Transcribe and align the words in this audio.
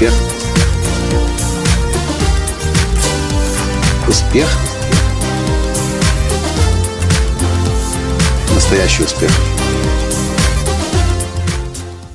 Успех. 0.00 0.14
Успех. 4.08 4.48
Настоящий 8.54 9.02
успех. 9.02 9.30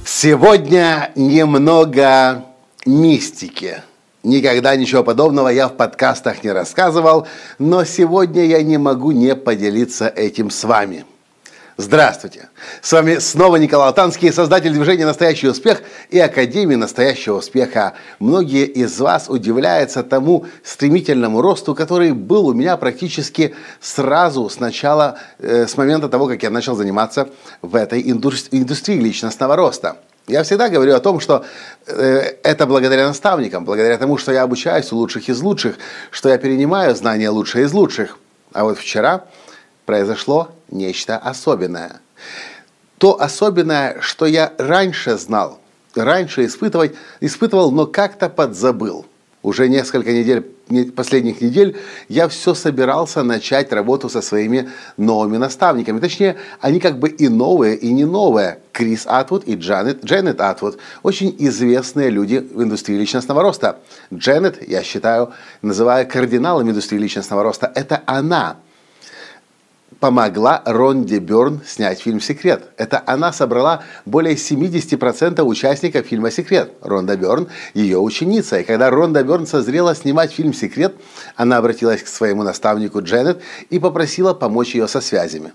Сегодня 0.04 1.12
немного 1.14 2.46
мистики. 2.88 3.84
Никогда 4.24 4.76
ничего 4.76 5.04
подобного 5.04 5.50
я 5.50 5.68
в 5.68 5.74
подкастах 5.74 6.44
не 6.44 6.50
рассказывал, 6.50 7.28
но 7.60 7.86
сегодня 7.86 8.46
я 8.46 8.64
не 8.64 8.80
могу 8.80 9.12
не 9.12 9.36
поделиться 9.36 10.08
этим 10.08 10.50
с 10.50 10.64
вами– 10.64 11.06
Здравствуйте! 11.78 12.48
С 12.82 12.94
вами 12.94 13.18
снова 13.18 13.58
Николай 13.58 13.90
Алтанский, 13.90 14.32
создатель 14.32 14.72
движения 14.72 15.06
«Настоящий 15.06 15.50
успех» 15.50 15.82
и 16.10 16.18
Академии 16.18 16.76
«Настоящего 16.76 17.40
успеха». 17.40 17.96
Многие 18.20 18.66
из 18.66 18.98
вас 19.02 19.26
удивляются 19.28 20.02
тому 20.04 20.46
стремительному 20.64 21.42
росту, 21.42 21.76
который 21.76 22.14
был 22.14 22.48
у 22.48 22.54
меня 22.54 22.78
практически 22.78 23.56
сразу 23.82 24.50
с 24.50 24.62
начала, 24.62 25.20
э, 25.40 25.68
с 25.68 25.76
момента 25.76 26.08
того, 26.08 26.28
как 26.28 26.44
я 26.44 26.50
начал 26.50 26.78
заниматься 26.78 27.28
в 27.62 27.76
этой 27.76 28.02
индустрии 28.10 28.98
личностного 28.98 29.58
роста. 29.58 29.98
Я 30.28 30.44
всегда 30.44 30.70
говорю 30.70 30.96
о 30.96 31.02
том, 31.02 31.20
что 31.20 31.44
э, 31.88 32.36
это 32.42 32.68
благодаря 32.68 33.06
наставникам, 33.06 33.66
благодаря 33.66 33.98
тому, 33.98 34.18
что 34.18 34.32
я 34.32 34.44
обучаюсь 34.44 34.94
у 34.94 34.96
лучших 34.96 35.28
из 35.28 35.42
лучших, 35.42 35.76
что 36.10 36.30
я 36.30 36.38
перенимаю 36.38 36.96
знания 36.96 37.30
лучших 37.30 37.64
из 37.64 37.74
лучших. 37.74 38.18
А 38.54 38.64
вот 38.64 38.78
вчера 38.78 39.26
произошло 39.86 40.52
нечто 40.70 41.18
особенное. 41.18 42.02
То 42.98 43.20
особенное, 43.20 43.98
что 44.02 44.26
я 44.26 44.54
раньше 44.58 45.18
знал, 45.18 45.60
раньше 45.96 46.46
испытывать, 46.46 46.94
испытывал, 47.20 47.72
но 47.72 47.86
как-то 47.86 48.30
подзабыл. 48.30 49.06
Уже 49.46 49.70
несколько 49.70 50.12
недель, 50.12 50.42
последних 50.96 51.40
недель 51.40 51.78
я 52.10 52.28
все 52.28 52.56
собирался 52.56 53.22
начать 53.22 53.72
работу 53.72 54.10
со 54.10 54.22
своими 54.22 54.72
новыми 54.98 55.38
наставниками. 55.38 56.00
Точнее, 56.00 56.38
они 56.62 56.80
как 56.80 56.98
бы 56.98 57.10
и 57.10 57.28
новые, 57.28 57.76
и 57.76 57.94
не 57.94 58.06
новые. 58.06 58.58
Крис 58.72 59.06
Атвуд 59.06 59.44
и 59.46 59.54
Джанет, 59.54 60.04
Дженнет 60.04 60.42
Атвуд. 60.42 60.80
Очень 61.04 61.36
известные 61.38 62.10
люди 62.10 62.38
в 62.38 62.64
индустрии 62.64 62.98
личностного 62.98 63.44
роста. 63.44 63.78
Дженнет, 64.12 64.68
я 64.68 64.82
считаю, 64.82 65.32
называю 65.62 66.08
кардиналом 66.08 66.68
индустрии 66.68 66.98
личностного 66.98 67.44
роста. 67.44 67.72
Это 67.76 68.02
она 68.08 68.58
помогла 70.00 70.62
Ронде 70.66 71.20
Берн 71.20 71.62
снять 71.66 72.02
фильм 72.02 72.20
«Секрет». 72.20 72.70
Это 72.78 73.02
она 73.06 73.32
собрала 73.32 73.84
более 74.06 74.36
70% 74.36 75.42
участников 75.42 76.08
фильма 76.08 76.32
«Секрет». 76.32 76.74
Ронда 76.82 77.18
Берн– 77.18 77.48
ее 77.74 78.00
ученица. 78.00 78.60
И 78.60 78.64
когда 78.64 78.90
Ронда 78.90 79.24
Берн 79.24 79.48
созрела 79.48 79.96
снимать 79.96 80.32
фильм 80.32 80.54
«Секрет», 80.54 80.96
она 81.36 81.58
обратилась 81.58 82.04
к 82.04 82.08
своему 82.08 82.44
наставнику 82.44 83.02
Дженнет 83.02 83.42
и 83.70 83.80
попросила 83.80 84.34
помочь 84.34 84.76
ее 84.76 84.88
со 84.88 85.02
связями. 85.02 85.54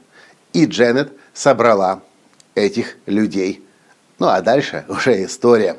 И 0.52 0.66
Дженнет 0.66 1.12
собрала 1.32 2.02
этих 2.54 2.96
людей. 3.06 3.64
Ну 4.18 4.26
а 4.28 4.40
дальше 4.40 4.84
уже 4.88 5.24
история. 5.24 5.76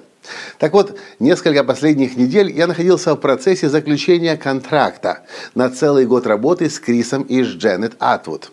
Так 0.57 0.73
вот, 0.73 0.97
несколько 1.19 1.63
последних 1.63 2.15
недель 2.15 2.51
я 2.51 2.67
находился 2.67 3.13
в 3.13 3.17
процессе 3.17 3.69
заключения 3.69 4.37
контракта 4.37 5.21
на 5.55 5.69
целый 5.69 6.05
год 6.05 6.27
работы 6.27 6.69
с 6.69 6.79
Крисом 6.79 7.23
и 7.23 7.43
с 7.43 7.47
Дженнет 7.47 7.93
Атвуд. 7.99 8.51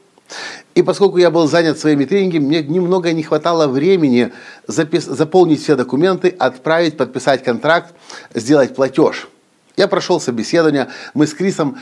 И 0.74 0.82
поскольку 0.82 1.18
я 1.18 1.30
был 1.30 1.48
занят 1.48 1.78
своими 1.78 2.04
тренингами, 2.04 2.44
мне 2.44 2.62
немного 2.62 3.12
не 3.12 3.22
хватало 3.22 3.66
времени 3.66 4.32
запис- 4.66 5.10
заполнить 5.10 5.62
все 5.62 5.74
документы, 5.74 6.28
отправить, 6.28 6.96
подписать 6.96 7.42
контракт, 7.42 7.94
сделать 8.34 8.74
платеж. 8.74 9.28
Я 9.76 9.88
прошел 9.88 10.20
собеседование, 10.20 10.88
мы 11.14 11.26
с 11.26 11.34
Крисом 11.34 11.78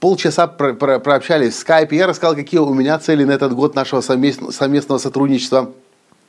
полчаса 0.00 0.46
про- 0.46 0.74
про- 0.74 1.00
прообщались 1.00 1.54
в 1.54 1.58
скайпе, 1.58 1.96
я 1.96 2.06
рассказал, 2.06 2.34
какие 2.34 2.60
у 2.60 2.72
меня 2.72 2.98
цели 2.98 3.24
на 3.24 3.32
этот 3.32 3.54
год 3.54 3.74
нашего 3.74 4.00
совместного 4.00 4.98
сотрудничества– 4.98 5.72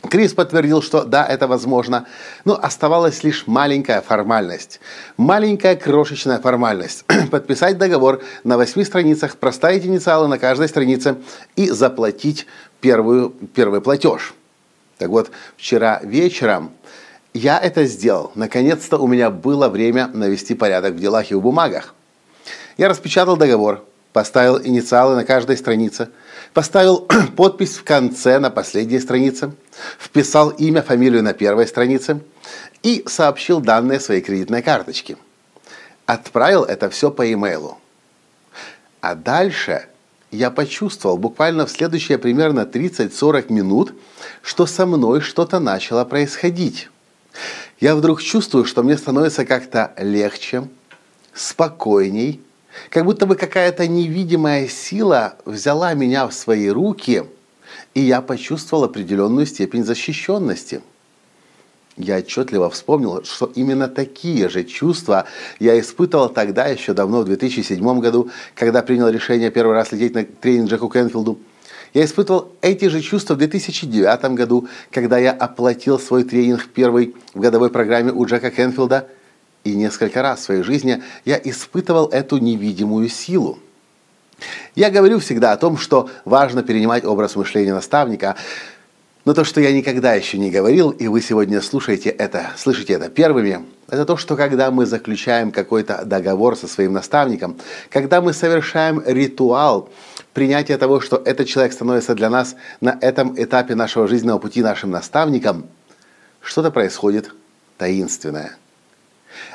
Крис 0.10 0.34
подтвердил, 0.34 0.82
что 0.82 1.04
да, 1.04 1.26
это 1.26 1.48
возможно, 1.48 2.06
но 2.44 2.60
оставалась 2.62 3.24
лишь 3.24 3.48
маленькая 3.48 4.02
формальность. 4.02 4.80
Маленькая 5.18 5.76
крошечная 5.76 6.40
формальность. 6.40 7.06
Подписать 7.32 7.78
договор 7.78 8.22
на 8.44 8.58
восьми 8.58 8.84
страницах, 8.84 9.38
проставить 9.38 9.86
инициалы 9.86 10.28
на 10.28 10.38
каждой 10.38 10.68
странице 10.68 11.16
и 11.56 11.70
заплатить 11.70 12.48
первую, 12.82 13.30
первый 13.56 13.82
платеж. 13.82 14.34
Так 14.98 15.10
вот, 15.10 15.32
вчера 15.58 16.02
вечером 16.04 16.72
я 17.34 17.58
это 17.58 17.86
сделал. 17.86 18.32
Наконец-то 18.36 18.98
у 18.98 19.08
меня 19.08 19.30
было 19.30 19.70
время 19.70 20.08
навести 20.08 20.54
порядок 20.54 20.94
в 20.94 21.00
делах 21.00 21.32
и 21.32 21.36
в 21.36 21.42
бумагах. 21.42 21.96
Я 22.78 22.90
распечатал 22.90 23.38
договор, 23.38 23.84
поставил 24.12 24.62
инициалы 24.62 25.16
на 25.16 25.24
каждой 25.24 25.58
странице, 25.58 26.10
поставил 26.54 27.08
подпись 27.36 27.78
в 27.78 27.84
конце 27.84 28.40
на 28.40 28.50
последней 28.50 29.00
странице, 29.00 29.54
вписал 30.00 30.50
имя, 30.50 30.82
фамилию 30.82 31.24
на 31.24 31.34
первой 31.34 31.68
странице 31.68 32.22
и 32.84 33.04
сообщил 33.08 33.60
данные 33.60 34.00
своей 34.00 34.22
кредитной 34.22 34.62
карточки. 34.62 35.18
Отправил 36.06 36.64
это 36.64 36.90
все 36.90 37.12
по 37.12 37.32
имейлу. 37.32 37.78
А 39.02 39.16
дальше 39.16 39.88
я 40.32 40.50
почувствовал 40.50 41.18
буквально 41.18 41.66
в 41.66 41.72
следующие 41.72 42.18
примерно 42.18 42.62
30-40 42.62 43.52
минут, 43.52 43.94
что 44.42 44.66
со 44.66 44.86
мной 44.86 45.22
что-то 45.22 45.60
начало 45.60 46.06
происходить. 46.06 46.90
Я 47.80 47.96
вдруг 47.96 48.22
чувствую, 48.22 48.66
что 48.66 48.84
мне 48.84 48.98
становится 48.98 49.46
как-то 49.46 49.94
легче, 49.98 50.68
спокойней, 51.34 52.42
как 52.90 53.06
будто 53.06 53.26
бы 53.26 53.36
какая-то 53.36 53.88
невидимая 53.88 54.68
сила 54.68 55.36
взяла 55.46 55.94
меня 55.94 56.28
в 56.28 56.34
свои 56.34 56.70
руки, 56.70 57.24
и 57.94 58.02
я 58.02 58.22
почувствовал 58.22 58.86
определенную 58.86 59.46
степень 59.46 59.84
защищенности. 59.84 60.82
Я 61.96 62.18
отчетливо 62.18 62.72
вспомнил, 62.72 63.24
что 63.24 63.52
именно 63.54 63.88
такие 63.88 64.50
же 64.50 64.64
чувства 64.64 65.26
я 65.60 65.80
испытывал 65.80 66.30
тогда, 66.30 66.66
еще 66.66 66.94
давно, 66.94 67.22
в 67.22 67.26
2007 67.26 68.00
году, 68.00 68.32
когда 68.56 68.82
принял 68.82 69.10
решение 69.10 69.52
первый 69.52 69.76
раз 69.76 69.92
лететь 69.92 70.16
на 70.16 70.24
тренинг 70.24 70.72
Джеку 70.72 70.90
Кенфилду. 70.90 71.38
Я 71.94 72.04
испытывал 72.06 72.52
эти 72.62 72.86
же 72.86 73.02
чувства 73.02 73.36
в 73.36 73.38
2009 73.38 74.34
году, 74.34 74.68
когда 74.90 75.20
я 75.20 75.32
оплатил 75.32 76.00
свой 76.00 76.24
тренинг 76.24 76.68
первый 76.74 77.16
в 77.36 77.40
годовой 77.40 77.70
программе 77.70 78.12
у 78.12 78.26
Джека 78.26 78.50
Кенфилда– 78.50 79.08
и 79.64 79.76
несколько 79.76 80.22
раз 80.22 80.40
в 80.40 80.44
своей 80.44 80.64
жизни 80.64 81.02
я 81.26 81.40
испытывал 81.44 82.08
эту 82.08 82.38
невидимую 82.38 83.10
силу. 83.10 83.60
Я 84.76 84.90
говорю 84.90 85.20
всегда 85.20 85.52
о 85.54 85.58
том, 85.58 85.78
что 85.78 86.10
важно 86.26 86.64
перенимать 86.64 87.06
образ 87.06 87.36
мышления 87.36 87.74
наставника, 87.74 88.36
но 89.26 89.34
то, 89.34 89.46
что 89.46 89.62
я 89.62 89.72
никогда 89.72 90.16
еще 90.16 90.38
не 90.38 90.52
говорил, 90.52 90.90
и 90.90 91.08
вы 91.08 91.22
сегодня 91.22 91.62
слушаете 91.62 92.10
это, 92.10 92.52
слышите 92.58 92.94
это 92.94 93.10
первыми, 93.10 93.64
это 93.88 94.06
то, 94.06 94.18
что 94.18 94.36
когда 94.36 94.70
мы 94.70 94.86
заключаем 94.86 95.52
какой-то 95.52 96.04
договор 96.04 96.58
со 96.58 96.68
своим 96.68 96.92
наставником, 96.92 97.58
когда 97.90 98.20
мы 98.20 98.34
совершаем 98.34 99.02
ритуал 99.06 99.90
принятия 100.34 100.78
того, 100.78 101.00
что 101.00 101.22
этот 101.24 101.48
человек 101.48 101.72
становится 101.72 102.16
для 102.16 102.30
нас 102.30 102.56
на 102.82 102.98
этом 103.00 103.42
этапе 103.42 103.76
нашего 103.76 104.10
жизненного 104.10 104.40
пути 104.40 104.62
нашим 104.62 104.92
наставником, 104.92 105.68
что-то 106.42 106.70
происходит 106.70 107.34
таинственное– 107.78 108.58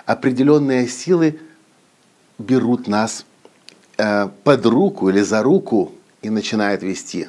определенные 0.07 0.89
силы 0.89 1.39
берут 2.39 2.89
нас 2.89 3.25
э, 3.97 4.29
под 4.45 4.67
руку 4.67 5.09
или 5.09 5.21
за 5.21 5.43
руку 5.43 5.93
и 6.23 6.31
начинают 6.31 6.83
вести. 6.83 7.29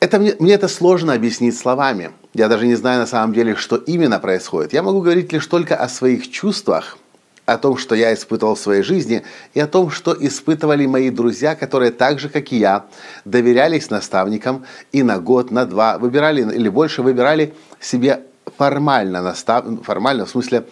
Это 0.00 0.18
мне, 0.18 0.34
мне 0.38 0.54
это 0.54 0.66
сложно 0.66 1.12
объяснить 1.12 1.56
словами. 1.56 2.10
Я 2.32 2.48
даже 2.48 2.66
не 2.66 2.74
знаю 2.74 3.00
на 3.00 3.06
самом 3.06 3.34
деле, 3.34 3.54
что 3.54 3.76
именно 3.76 4.18
происходит. 4.18 4.72
Я 4.72 4.82
могу 4.82 5.02
говорить 5.02 5.32
лишь 5.32 5.46
только 5.46 5.76
о 5.76 5.88
своих 5.88 6.30
чувствах, 6.30 6.96
о 7.44 7.58
том, 7.58 7.76
что 7.76 7.94
я 7.94 8.14
испытывал 8.14 8.54
в 8.54 8.60
своей 8.60 8.82
жизни, 8.82 9.24
и 9.52 9.60
о 9.60 9.66
том, 9.66 9.90
что 9.90 10.16
испытывали 10.18 10.86
мои 10.86 11.10
друзья, 11.10 11.54
которые 11.54 11.90
так 11.90 12.18
же, 12.18 12.28
как 12.28 12.50
и 12.52 12.56
я, 12.56 12.86
доверялись 13.24 13.90
наставникам 13.90 14.64
и 14.92 15.02
на 15.02 15.18
год, 15.18 15.50
на 15.50 15.66
два, 15.66 15.98
выбирали 15.98 16.42
или 16.42 16.68
больше 16.68 17.02
выбирали 17.02 17.52
себе 17.80 18.22
формально, 18.60 19.22
настав... 19.22 19.64
формально 19.84 20.24
в 20.26 20.28
смысле 20.28 20.64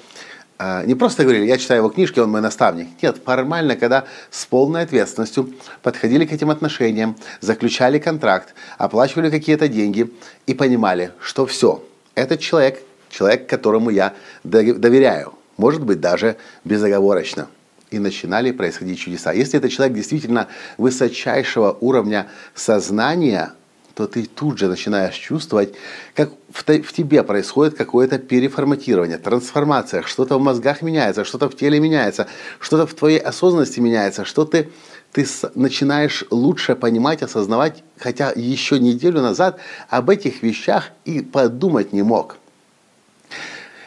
э, 0.58 0.84
не 0.84 0.94
просто 0.94 1.22
говорили, 1.22 1.46
я 1.46 1.56
читаю 1.56 1.80
его 1.80 1.88
книжки, 1.88 2.20
он 2.20 2.30
мой 2.30 2.42
наставник. 2.42 2.88
Нет, 3.02 3.16
формально, 3.24 3.76
когда 3.76 4.04
с 4.30 4.44
полной 4.44 4.82
ответственностью 4.82 5.54
подходили 5.82 6.26
к 6.26 6.32
этим 6.32 6.50
отношениям, 6.50 7.16
заключали 7.40 7.98
контракт, 7.98 8.54
оплачивали 8.76 9.30
какие-то 9.30 9.68
деньги 9.68 10.12
и 10.46 10.52
понимали, 10.52 11.12
что 11.18 11.46
все, 11.46 11.82
этот 12.14 12.40
человек, 12.40 12.82
человек, 13.08 13.48
которому 13.48 13.88
я 13.88 14.12
доверяю, 14.44 15.32
может 15.56 15.82
быть 15.82 15.98
даже 16.00 16.36
безоговорочно. 16.64 17.46
И 17.90 17.98
начинали 17.98 18.52
происходить 18.52 18.98
чудеса. 18.98 19.32
Если 19.32 19.58
это 19.58 19.70
человек 19.70 19.96
действительно 19.96 20.48
высочайшего 20.76 21.74
уровня 21.80 22.26
сознания, 22.54 23.52
то 23.98 24.06
ты 24.06 24.26
тут 24.26 24.58
же 24.58 24.68
начинаешь 24.68 25.16
чувствовать, 25.16 25.74
как 26.14 26.30
в, 26.52 26.62
в 26.62 26.92
тебе 26.92 27.24
происходит 27.24 27.76
какое-то 27.76 28.20
переформатирование, 28.20 29.18
трансформация, 29.18 30.02
что-то 30.02 30.38
в 30.38 30.40
мозгах 30.40 30.82
меняется, 30.82 31.24
что-то 31.24 31.50
в 31.50 31.56
теле 31.56 31.80
меняется, 31.80 32.28
что-то 32.60 32.86
в 32.86 32.94
твоей 32.94 33.18
осознанности 33.18 33.80
меняется, 33.80 34.24
что 34.24 34.44
ты, 34.44 34.70
ты 35.10 35.26
начинаешь 35.56 36.22
лучше 36.30 36.76
понимать, 36.76 37.22
осознавать, 37.22 37.82
хотя 37.98 38.30
еще 38.36 38.78
неделю 38.78 39.20
назад 39.20 39.58
об 39.88 40.10
этих 40.10 40.44
вещах 40.44 40.90
и 41.04 41.20
подумать 41.20 41.92
не 41.92 42.02
мог. 42.02 42.36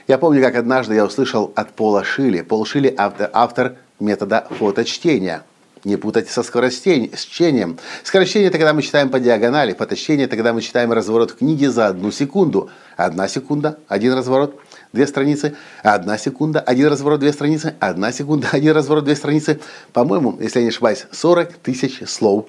Я 0.09 0.17
помню, 0.17 0.41
как 0.41 0.55
однажды 0.55 0.95
я 0.95 1.05
услышал 1.05 1.53
от 1.55 1.71
Пола 1.71 2.03
Шили. 2.03 2.41
Пол 2.41 2.65
Шили 2.65 2.93
автор, 2.97 3.29
автор 3.31 3.75
метода 3.97 4.45
фоточтения– 4.59 5.45
не 5.83 5.95
путать 5.95 6.29
со 6.29 6.43
скорочтением. 6.43 7.77
Скорочтение– 8.03 8.47
это 8.49 8.57
когда 8.57 8.73
мы 8.73 8.81
читаем 8.81 9.09
по 9.09 9.19
диагонали, 9.19 9.73
фоточтение– 9.73 10.25
это 10.27 10.35
когда 10.35 10.53
мы 10.53 10.61
читаем 10.61 10.91
разворот 10.91 11.33
книги 11.33 11.65
за 11.65 11.87
одну 11.87 12.11
секунду. 12.11 12.69
Одна 12.97 13.27
секунда, 13.27 13.79
один 13.87 14.13
разворот, 14.13 14.59
две 14.93 15.07
страницы, 15.07 15.55
одна 15.83 16.17
секунда, 16.17 16.59
один 16.59 16.87
разворот, 16.87 17.19
две 17.19 17.33
страницы, 17.33 17.75
одна 17.79 18.11
секунда, 18.11 18.49
один 18.51 18.75
разворот, 18.75 19.05
две 19.05 19.15
страницы. 19.15 19.59
По-моему, 19.93 20.37
если 20.39 20.59
я 20.59 20.63
не 20.63 20.69
ошибаюсь, 20.69 21.05
40 21.11 21.53
тысяч 21.53 22.07
слов 22.07 22.45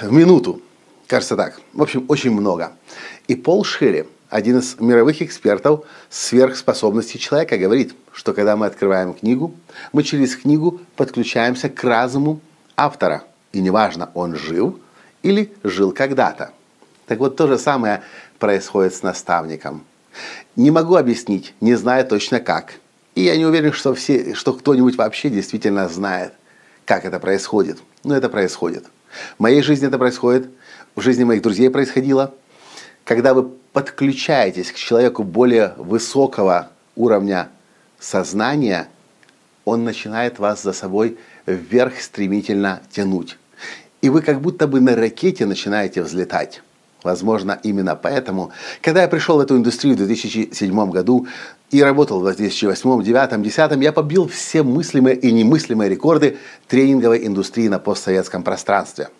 в 0.00 0.12
минуту. 0.12 0.60
Кажется 1.06 1.36
так. 1.36 1.60
В 1.72 1.82
общем, 1.82 2.04
очень 2.08 2.30
много. 2.30 2.72
И 3.28 3.34
Пол 3.34 3.64
Шерри– 3.64 4.04
один 4.28 4.58
из 4.58 4.78
мировых 4.80 5.22
экспертов 5.22 5.84
сверхспособностей 6.10 7.18
человека 7.18 7.56
говорит, 7.58 7.94
что 8.12 8.32
когда 8.32 8.56
мы 8.56 8.66
открываем 8.66 9.14
книгу, 9.14 9.54
мы 9.92 10.02
через 10.02 10.36
книгу 10.36 10.80
подключаемся 10.96 11.68
к 11.68 11.82
разуму 11.84 12.40
автора. 12.76 13.24
И 13.52 13.60
неважно, 13.60 14.10
он 14.14 14.36
жил 14.36 14.78
или 15.22 15.52
жил 15.62 15.92
когда-то. 15.92 16.52
Так 17.06 17.18
вот, 17.18 17.36
то 17.36 17.46
же 17.46 17.58
самое 17.58 18.02
происходит 18.38 18.94
с 18.94 19.02
наставником. 19.02 19.84
Не 20.56 20.70
могу 20.70 20.96
объяснить, 20.96 21.54
не 21.60 21.74
знаю 21.74 22.06
точно 22.06 22.40
как. 22.40 22.74
И 23.14 23.22
я 23.22 23.36
не 23.36 23.46
уверен, 23.46 23.72
что, 23.72 23.94
все, 23.94 24.34
что 24.34 24.52
кто-нибудь 24.52 24.96
вообще 24.96 25.30
действительно 25.30 25.88
знает, 25.88 26.34
как 26.84 27.04
это 27.04 27.18
происходит. 27.18 27.78
Но 28.04 28.16
это 28.16 28.28
происходит. 28.28 28.86
В 29.38 29.42
моей 29.42 29.62
жизни 29.62 29.88
это 29.88 29.98
происходит, 29.98 30.50
в 30.94 31.00
жизни 31.00 31.24
моих 31.24 31.42
друзей 31.42 31.70
происходило. 31.70 32.34
Когда 33.06 33.34
вы 33.34 33.44
подключаетесь 33.72 34.72
к 34.72 34.74
человеку 34.74 35.22
более 35.22 35.74
высокого 35.76 36.70
уровня 36.96 37.50
сознания, 38.00 38.88
он 39.64 39.84
начинает 39.84 40.40
вас 40.40 40.64
за 40.64 40.72
собой 40.72 41.16
вверх 41.46 42.00
стремительно 42.00 42.82
тянуть. 42.90 43.38
И 44.02 44.10
вы 44.10 44.22
как 44.22 44.40
будто 44.40 44.66
бы 44.66 44.80
на 44.80 44.96
ракете 44.96 45.46
начинаете 45.46 46.02
взлетать. 46.02 46.62
Возможно, 47.04 47.60
именно 47.62 47.94
поэтому, 47.94 48.50
когда 48.82 49.02
я 49.02 49.08
пришел 49.08 49.36
в 49.36 49.40
эту 49.40 49.56
индустрию 49.56 49.94
в 49.94 49.98
2007 49.98 50.90
году 50.90 51.28
и 51.70 51.80
работал 51.80 52.18
в 52.18 52.24
2008, 52.24 53.04
2009, 53.04 53.40
2010, 53.40 53.84
я 53.84 53.92
побил 53.92 54.26
все 54.26 54.64
мыслимые 54.64 55.14
и 55.14 55.30
немыслимые 55.30 55.88
рекорды 55.88 56.38
тренинговой 56.66 57.24
индустрии 57.24 57.68
на 57.68 57.78
постсоветском 57.78 58.42
пространстве. 58.42 59.10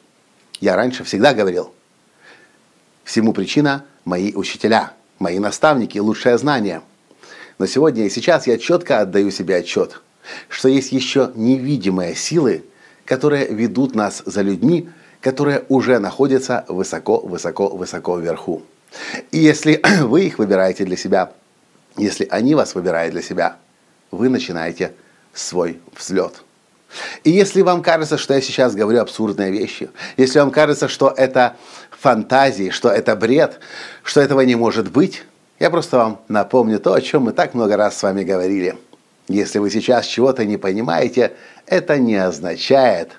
Я 0.58 0.74
раньше 0.74 1.04
всегда 1.04 1.34
говорил, 1.34 1.72
всему 3.06 3.32
причина– 3.32 3.84
мои 4.04 4.32
учителя, 4.34 4.92
мои 5.18 5.38
наставники, 5.38 5.98
лучшее 5.98 6.36
знание. 6.38 6.82
Но 7.58 7.66
сегодня 7.66 8.04
и 8.04 8.10
сейчас 8.10 8.46
я 8.46 8.58
четко 8.58 9.00
отдаю 9.00 9.30
себе 9.30 9.56
отчет, 9.56 10.00
что 10.48 10.68
есть 10.68 10.92
еще 10.92 11.32
невидимые 11.34 12.14
силы, 12.14 12.64
которые 13.04 13.46
ведут 13.46 13.94
нас 13.94 14.22
за 14.26 14.42
людьми, 14.42 14.88
которые 15.20 15.64
уже 15.68 15.98
находятся 15.98 16.64
высоко-высоко-высоко 16.68 18.18
вверху. 18.18 18.62
И 19.30 19.38
если 19.38 19.80
вы 20.02 20.26
их 20.26 20.38
выбираете 20.38 20.84
для 20.84 20.96
себя, 20.96 21.32
если 21.96 22.26
они 22.30 22.54
вас 22.54 22.74
выбирают 22.74 23.12
для 23.12 23.22
себя, 23.22 23.56
вы 24.10 24.28
начинаете 24.28 24.92
свой 25.32 25.80
взлет. 25.98 26.45
И 27.26 27.30
если 27.32 27.62
вам 27.62 27.82
кажется, 27.82 28.18
что 28.18 28.34
я 28.34 28.40
сейчас 28.40 28.76
говорю 28.76 29.00
абсурдные 29.00 29.50
вещи, 29.50 29.90
если 30.16 30.38
вам 30.38 30.52
кажется, 30.52 30.86
что 30.86 31.12
это 31.16 31.56
фантазии, 31.90 32.70
что 32.70 32.88
это 32.88 33.16
бред, 33.16 33.58
что 34.04 34.20
этого 34.20 34.42
не 34.42 34.54
может 34.54 34.92
быть, 34.92 35.24
я 35.58 35.70
просто 35.70 35.96
вам 35.96 36.20
напомню 36.28 36.78
то, 36.78 36.94
о 36.94 37.00
чем 37.00 37.24
мы 37.24 37.32
так 37.32 37.54
много 37.54 37.76
раз 37.76 37.98
с 37.98 38.02
вами 38.04 38.22
говорили. 38.22 38.78
Если 39.26 39.58
вы 39.58 39.72
сейчас 39.72 40.06
чего-то 40.06 40.44
не 40.44 40.56
понимаете, 40.56 41.32
это 41.66 41.98
не 41.98 42.14
означает, 42.14 43.10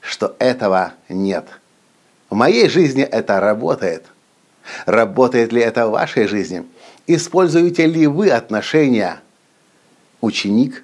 что 0.00 0.34
этого 0.40 0.94
нет. 1.08 1.46
В 2.30 2.34
моей 2.34 2.68
жизни 2.68 3.04
это 3.04 3.38
работает. 3.38 4.06
Работает 4.86 5.52
ли 5.52 5.62
это 5.62 5.86
в 5.86 5.92
вашей 5.92 6.26
жизни? 6.26 6.64
Используете 7.06 7.86
ли 7.86 8.08
вы 8.08 8.30
отношения 8.30 9.20
ученик 10.20 10.82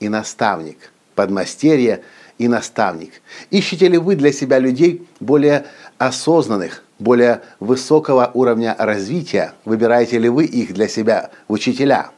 и 0.00 0.08
наставник, 0.08 0.90
подмастерье 1.14 2.02
и 2.38 2.48
наставник? 2.48 3.22
Ищете 3.50 3.88
ли 3.88 3.98
вы 3.98 4.16
для 4.16 4.32
себя 4.32 4.58
людей 4.58 5.06
более 5.20 5.66
осознанных, 5.98 6.84
более 6.98 7.42
высокого 7.60 8.30
уровня 8.34 8.74
развития, 8.78 9.54
выбираете 9.64 10.18
ли 10.18 10.28
вы 10.28 10.44
их 10.44 10.72
для 10.74 10.88
себя 10.88 11.30
в 11.48 11.52
учителя? 11.52 12.10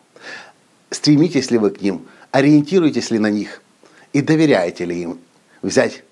Стремитесь 0.91 1.51
ли 1.51 1.59
вы 1.59 1.71
к 1.71 1.83
ним? 1.83 2.07
Ориентируетесь 2.31 3.11
ли 3.11 3.19
на 3.19 3.31
них? 3.31 3.63
И 4.13 4.23
доверяете 4.23 4.85
ли 4.85 5.03
им 5.03 5.19
взять 5.63 6.05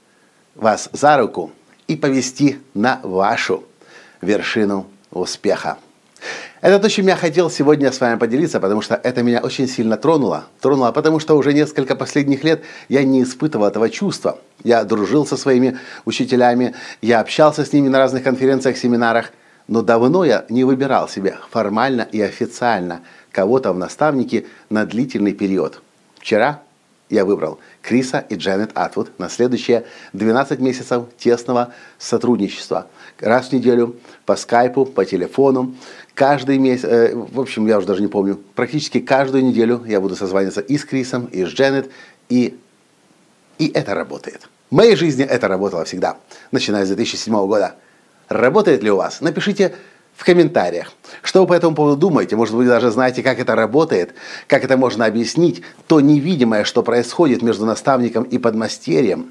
вас 0.54 0.88
за 0.92 1.16
руку 1.16 1.52
и 1.86 1.96
повести 1.96 2.58
на 2.74 3.00
вашу 3.02 3.64
вершину 4.20 4.86
успеха? 5.10 5.78
Это 6.64 6.78
то, 6.78 6.88
чем 6.88 7.06
я 7.08 7.14
хотел 7.14 7.50
сегодня 7.50 7.92
с 7.92 8.00
вами 8.00 8.18
поделиться, 8.18 8.58
потому 8.58 8.80
что 8.80 8.94
это 8.94 9.22
меня 9.22 9.40
очень 9.40 9.68
сильно 9.68 9.98
тронуло. 9.98 10.44
Тронуло, 10.62 10.92
потому 10.92 11.20
что 11.20 11.36
уже 11.36 11.52
несколько 11.52 11.94
последних 11.94 12.42
лет 12.42 12.62
я 12.88 13.04
не 13.04 13.22
испытывал 13.22 13.66
этого 13.66 13.90
чувства. 13.90 14.38
Я 14.62 14.82
дружил 14.84 15.26
со 15.26 15.36
своими 15.36 15.78
учителями, 16.06 16.74
я 17.02 17.20
общался 17.20 17.66
с 17.66 17.74
ними 17.74 17.88
на 17.88 17.98
разных 17.98 18.22
конференциях, 18.22 18.78
семинарах, 18.78 19.32
но 19.68 19.82
давно 19.82 20.24
я 20.24 20.46
не 20.48 20.64
выбирал 20.64 21.06
себе 21.06 21.36
формально 21.50 22.08
и 22.10 22.22
официально 22.22 23.00
кого-то 23.30 23.74
в 23.74 23.78
наставнике 23.78 24.46
на 24.70 24.86
длительный 24.86 25.34
период. 25.34 25.82
Вчера 26.18 26.62
я 27.10 27.24
выбрал 27.24 27.58
Криса 27.82 28.24
и 28.28 28.34
Джанет 28.34 28.70
Атвуд 28.74 29.18
на 29.18 29.28
следующие 29.28 29.84
12 30.12 30.58
месяцев 30.60 31.04
тесного 31.18 31.72
сотрудничества. 31.98 32.86
Раз 33.20 33.48
в 33.48 33.52
неделю 33.52 33.96
по 34.26 34.36
скайпу, 34.36 34.84
по 34.86 35.04
телефону, 35.04 35.74
каждый 36.14 36.58
месяц, 36.58 36.84
э, 36.84 37.14
в 37.14 37.40
общем, 37.40 37.66
я 37.66 37.78
уже 37.78 37.86
даже 37.86 38.02
не 38.02 38.08
помню, 38.08 38.40
практически 38.54 39.00
каждую 39.00 39.44
неделю 39.44 39.84
я 39.86 40.00
буду 40.00 40.16
созваниваться 40.16 40.60
и 40.60 40.78
с 40.78 40.84
Крисом, 40.84 41.26
и 41.26 41.44
с 41.44 41.48
Джанет, 41.48 41.90
и, 42.28 42.58
и 43.58 43.68
это 43.68 43.94
работает. 43.94 44.48
В 44.70 44.74
моей 44.74 44.96
жизни 44.96 45.24
это 45.24 45.46
работало 45.46 45.84
всегда, 45.84 46.16
начиная 46.50 46.84
с 46.84 46.88
2007 46.88 47.32
года. 47.46 47.76
Работает 48.28 48.82
ли 48.82 48.90
у 48.90 48.96
вас? 48.96 49.20
Напишите 49.20 49.74
в 50.16 50.24
комментариях. 50.24 50.92
Что 51.22 51.42
вы 51.42 51.46
по 51.46 51.54
этому 51.54 51.74
поводу 51.74 51.96
думаете? 51.96 52.36
Может 52.36 52.54
быть, 52.54 52.68
даже 52.68 52.90
знаете, 52.90 53.22
как 53.22 53.38
это 53.38 53.54
работает, 53.54 54.14
как 54.46 54.64
это 54.64 54.76
можно 54.76 55.06
объяснить, 55.06 55.62
то 55.86 56.00
невидимое, 56.00 56.64
что 56.64 56.82
происходит 56.82 57.42
между 57.42 57.66
наставником 57.66 58.24
и 58.24 58.38
подмастерьем. 58.38 59.30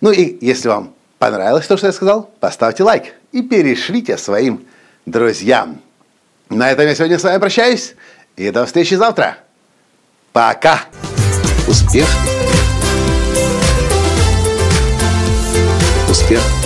Ну 0.00 0.10
и 0.10 0.38
если 0.40 0.68
вам 0.68 0.94
понравилось 1.18 1.66
то, 1.66 1.76
что 1.76 1.86
я 1.86 1.92
сказал, 1.92 2.30
поставьте 2.40 2.82
лайк 2.82 3.14
и 3.32 3.42
перешлите 3.42 4.16
своим 4.16 4.64
друзьям. 5.04 5.80
На 6.48 6.70
этом 6.70 6.86
я 6.86 6.94
сегодня 6.94 7.18
с 7.18 7.24
вами 7.24 7.38
прощаюсь 7.38 7.94
и 8.36 8.50
до 8.50 8.66
встречи 8.66 8.94
завтра. 8.94 9.38
Пока! 10.32 10.82
Успех! 11.66 12.06
Успех! 16.08 16.65